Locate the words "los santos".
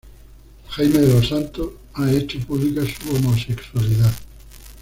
1.13-1.73